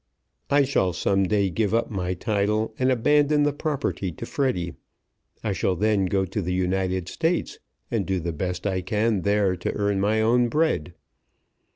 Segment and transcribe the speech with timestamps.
[0.49, 4.73] "I shall some day give up my title and abandon the property to Freddy.
[5.43, 7.59] I shall then go to the United States,
[7.91, 10.95] and do the best I can there to earn my own bread."